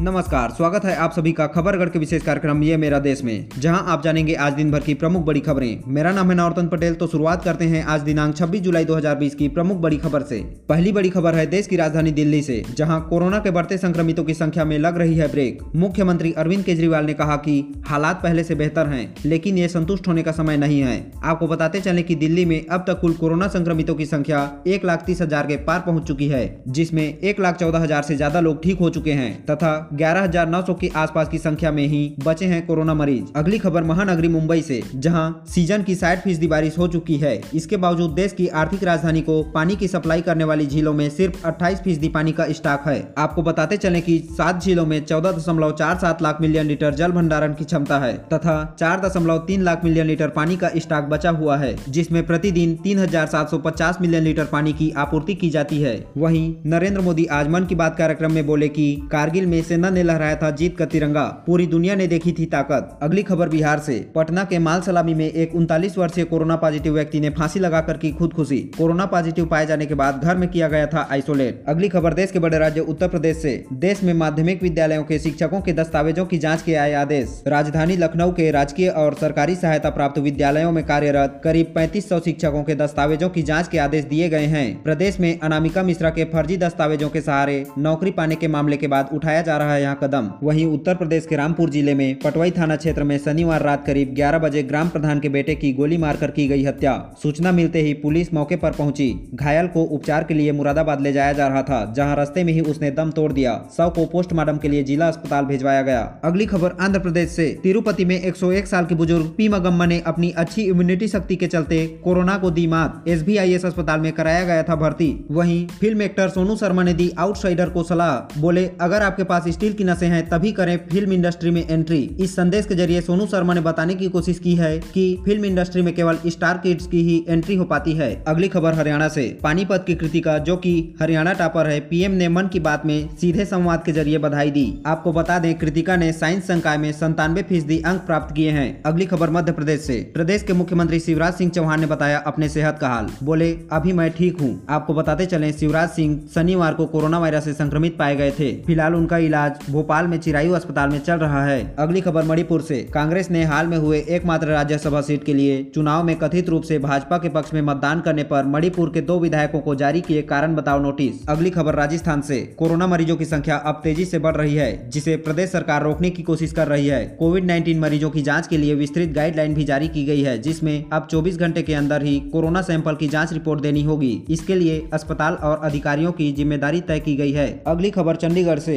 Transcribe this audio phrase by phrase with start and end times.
[0.00, 3.82] नमस्कार, स्वागत है आप सभी का खबरगढ़ के विशेष कार्यक्रम ये मेरा देश में, जहाँ
[3.86, 7.06] आप जानेंगे आज दिन भर की प्रमुख बड़ी खबरें। मेरा नाम है नौरतन पटेल तो
[7.06, 10.38] शुरुआत करते हैं आज दिनांक 26 जुलाई 2020 की प्रमुख बड़ी खबर से।
[10.68, 14.34] पहली बड़ी खबर है देश की राजधानी दिल्ली से, जहाँ कोरोना के बढ़ते संक्रमितों की
[14.34, 18.54] संख्या में लग रही है ब्रेक। मुख्यमंत्री अरविंद केजरीवाल ने कहा की हालात पहले से
[18.54, 22.44] बेहतर है, लेकिन ये संतुष्ट होने का समय नहीं है। आपको बताते चले की दिल्ली
[22.44, 26.06] में अब तक कुल कोरोना संक्रमितों की संख्या एक लाख तीस हज़ार के पार पहुँच
[26.08, 30.22] चुकी है, जिसमें एक लाख चौदह हज़ार ज़्यादा लोग ठीक हो चुके हैं, तथा ग्यारह
[30.22, 33.82] हज़ार नौ सौ के आसपास की संख्या में ही बचे हैं कोरोना मरीज़। अगली खबर
[33.84, 38.32] महानगरी मुंबई से, जहाँ सीज़न की साठ फ़ीसदी बारिश हो चुकी है। इसके बावजूद देश
[38.32, 42.32] की आर्थिक राजधानी को पानी की सप्लाई करने वाली झीलों में सिर्फ़ अट्ठाईस फ़ीसदी पानी
[42.32, 46.40] का स्टॉक है। आपको बताते चले की सात झीलों में चौदह दशमलव चार सात लाख
[46.40, 50.56] मिलियन लीटर जल भंडारण की क्षमता है, तथा चार दशमलव तीन लाख मिलियन लीटर पानी
[50.56, 54.72] का स्टॉक बचा हुआ है, जिसमें प्रतिदिन तीन हज़ार सात सौ पचास मिलियन लीटर पानी
[54.72, 58.68] की आपूर्ति की जाती है। वहीं नरेंद्र मोदी आज मन की बात कार्यक्रम में बोले
[58.70, 62.44] कि कारगिल में सेना ने लहराया था जीत का तिरंगा। पूरी दुनिया ने देखी थी
[62.44, 66.94] ताकत। अगली खबर बिहार से। पटना के माल सलामी में एक उनतालीस वर्षीय कोरोना पॉजिटिव
[66.94, 70.68] व्यक्ति ने फांसी लगाकर की खुदकुशी। कोरोना पॉजिटिव पाए जाने के बाद घर में किया
[70.68, 74.62] गया था आइसोलेट। अगली खबर देश के बड़े राज्य उत्तर प्रदेश से। देश में माध्यमिक
[74.62, 79.14] विद्यालयों के शिक्षकों के दस्तावेजों की जाँच के आए आदेश। राजधानी लखनऊ के राजकीय और
[79.14, 84.04] सरकारी सहायता प्राप्त विद्यालयों में कार्यरत करीब पैंतीस शिक्षकों के दस्तावेजों की जाँच के आदेश
[84.06, 88.48] दिए गए हैं। प्रदेश में अनामिका मिश्रा के फर्जी दस्तावेजों के सहारे नौकरी पाने के
[88.48, 91.94] मामले के बाद उठाया जा रहा है यहाँ कदम वहीं उत्तर प्रदेश के रामपुर ज़िले
[91.94, 95.72] में पटवाई थाना क्षेत्र में शनिवार रात करीब 11 बजे ग्राम प्रधान के बेटे की
[95.72, 100.24] गोली मारकर की गई हत्या। सूचना मिलते ही पुलिस मौके पर पहुँची। घायल को उपचार
[100.24, 103.32] के लिए मुरादाबाद ले जाया जा रहा था, जहाँ रास्ते में ही उसने दम तोड़
[103.32, 107.48] दिया। शव को पोस्टमार्टम के लिए जिला अस्पताल भिजवाया गया। अगली खबर आंध्र प्रदेश से।
[107.62, 111.86] तिरुपति में 101 साल के बुज़ुर्ग पी मगम्मा ने अपनी अच्छी इम्यूनिटी शक्ति के चलते
[112.04, 116.56] कोरोना को दी मात। एस अस्पताल में कराया गया था भर्ती। वहीं फ़िल्म एक्टर सोनू
[116.56, 120.50] शर्मा ने दी आउटसाइडर को सलाह। बोले, अगर आपके पास स्टील की नशे हैं, तभी
[120.52, 124.38] करें फ़िल्म इंडस्ट्री में एंट्री। इस संदेश के ज़रिए सोनू शर्मा ने बताने की कोशिश
[124.38, 128.10] की है कि फ़िल्म इंडस्ट्री में केवल स्टार किड्स की ही एंट्री हो पाती है।
[128.28, 132.46] अगली खबर हरियाणा से। पानीपत की कृतिका, जो कि हरियाणा टॉपर है, पीएम ने मन
[132.46, 136.46] की बात में सीधे संवाद के ज़रिए बधाई दी। आपको बता दें, कृतिका ने साइंस
[136.46, 140.52] संकाय में संतानवे फ़ीसदी अंक प्राप्त किए हैं। अगली खबर मध्य प्रदेश से। प्रदेश के
[140.52, 144.66] मुख्यमंत्री शिवराज सिंह चौहान ने बताया अपने सेहत का हाल। बोले, अभी मैं ठीक हूँ।
[144.70, 148.94] आपको बताते चले, शिवराज सिंह शनिवार को कोरोना वायरस ऐसी संक्रमित पाए गए थे। फ़िलहाल
[148.94, 153.30] उनका इलाज भोपाल में चिरायु अस्पताल में चल रहा है। अगली खबर मणिपुर से। कांग्रेस
[153.30, 157.18] ने हाल में हुए एकमात्र राज्यसभा सीट के लिए चुनाव में कथित रूप से भाजपा
[157.18, 160.78] के पक्ष में मतदान करने पर मणिपुर के दो विधायकों को जारी किए कारण बताओ
[160.78, 164.88] नोटिस। अगली खबर राजस्थान से। कोरोना मरीजों की संख्या अब तेज़ी से बढ़ रही है,
[164.90, 168.56] जिसे प्रदेश सरकार रोकने की कोशिश कर रही है। कोविड नाइन्टीन मरीजों की जाँच के
[168.56, 172.18] लिए विस्तृत गाइडलाइन भी जारी की गई है, जिसमें अब चौबीस घंटे के अंदर ही
[172.32, 177.00] कोरोना सैंपल की जाँच रिपोर्ट देनी होगी। इसके लिए अस्पताल और अधिकारियों की ज़िम्मेदारी तय
[177.00, 178.76] की गई है। अगली खबर चंडीगढ़ से।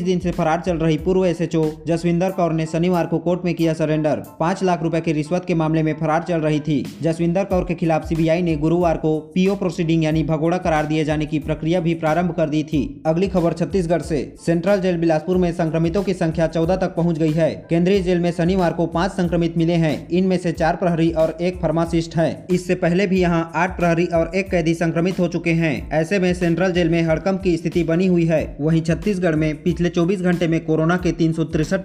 [0.00, 3.54] 25 दिन से फरार चल रही पूर्व एसएचओ जसविंदर कौर ने शनिवार को कोर्ट में
[3.54, 7.44] किया सरेंडर। पाँच लाख रुपए की रिश्वत के मामले में फरार चल रही थी। जसविंदर
[7.44, 11.38] कौर के खिलाफ सीबीआई ने गुरुवार को पीओ प्रोसीडिंग यानी भगोड़ा करार दिए जाने की
[11.38, 16.02] प्रक्रिया भी प्रारंभ कर दी थी। अगली खबर छत्तीसगढ़ से। सेंट्रल जेल बिलासपुर में संक्रमितों
[16.02, 19.74] की संख्या चौदह तक पहुँच गई है। केंद्रीय जेल में शनिवार को पाँच संक्रमित मिले
[19.76, 24.06] हैं। इनमें से चार प्रहरी और एक फार्मासिस्ट है। इससे पहले भी यहाँ आठ प्रहरी
[24.14, 27.82] और एक कैदी संक्रमित हो चुके हैं। ऐसे में सेंट्रल जेल में हड़कम की स्थिति
[27.84, 31.34] बनी हुई है। वहीं छत्तीसगढ़ में पिछले 24 घंटे में कोरोना के तीन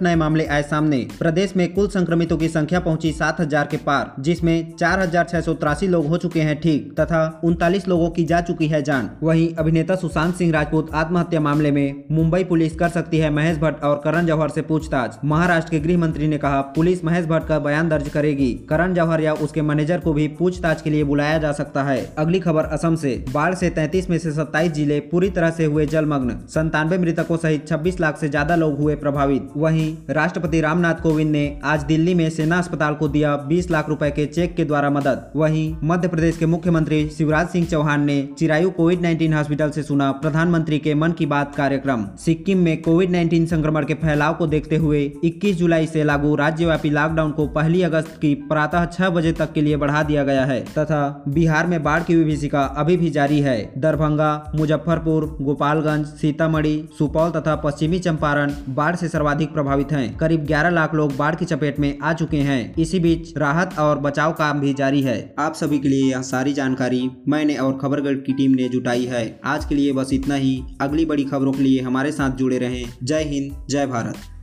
[0.02, 4.12] नए मामले आए सामने। प्रदेश में कुल संक्रमितों की संख्या पहुँची सात हज़ार के पार,
[4.20, 8.24] जिसमें चार हज़ार छह सौ तिरासी लोग हो चुके हैं ठीक तथा उनतालीस लोगों की
[8.24, 12.88] जा चुकी है जान। वहीं अभिनेता सुशांत सिंह राजपूत आत्महत्या मामले में मुंबई पुलिस कर
[12.88, 16.60] सकती है महेश भट्ट और करण जौहर से पूछताछ। महाराष्ट्र के गृह मंत्री ने कहा,
[16.60, 20.82] पुलिस महेश भट्ट का बयान दर्ज करेगी। करण जौहर या उसके मैनेजर को भी पूछताछ
[20.82, 24.32] के लिए बुलाया जा सकता है। अगली खबर असम से। बाढ़ से तैतीस में से
[24.32, 28.78] सत्ताईस ज़िले पूरी तरह से हुए जलमग्न। संतानवे मृतकों सहित छब्बीस लाख से ज़्यादा लोग
[28.78, 33.70] हुए प्रभावित। वहीं राष्ट्रपति रामनाथ कोविंद ने आज दिल्ली में सेना अस्पताल को दिया 20
[33.70, 38.04] लाख रुपए के चेक के द्वारा मदद। वहीं मध्य प्रदेश के मुख्यमंत्री शिवराज सिंह चौहान
[38.04, 42.76] ने चिरायु कोविड 19 हॉस्पिटल से सुना प्रधानमंत्री के मन की बात कार्यक्रम। सिक्किम में
[42.82, 47.46] कोविड 19 संक्रमण के फैलाव को देखते हुए 21 जुलाई से लागू राज्यव्यापी लॉकडाउन को
[47.56, 51.66] पहली अगस्त की प्रातः छह बजे तक के लिए बढ़ा दिया गया है तथा बिहार
[51.66, 57.54] में बाढ़ की विभीषिका अभी भी जारी है। दरभंगा, मुजफ्फरपुर, गोपालगंज, सीतामढ़ी, सुपौल तथा
[57.86, 61.98] पश्चिमी चंपारण बाढ़ से सर्वाधिक प्रभावित हैं। करीब 11 लाख लोग बाढ़ की चपेट में
[62.02, 65.88] आ चुके हैं। इसी बीच राहत और बचाव काम भी जारी है। आप सभी के
[65.88, 69.92] लिए यह सारी जानकारी मैंने और खबरगढ़ की टीम ने जुटाई है। आज के लिए
[69.92, 73.86] बस इतना ही। अगली बड़ी खबरों के लिए हमारे साथ जुड़े रहे। जय हिंद, जय
[73.86, 74.35] भारत।